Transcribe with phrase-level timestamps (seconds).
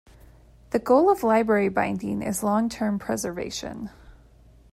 [0.71, 3.91] The goal of library binding is long-term preservation.